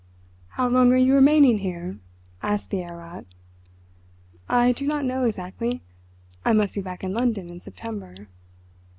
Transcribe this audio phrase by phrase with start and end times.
[0.57, 1.99] "How long are you remaining here?"
[2.41, 3.23] asked the Herr Rat.
[4.49, 5.83] "I do not know exactly.
[6.43, 8.27] I must be back in London in September."